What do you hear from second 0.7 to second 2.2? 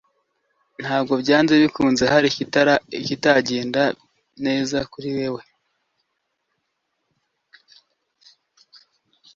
ntabwo byanze bikunze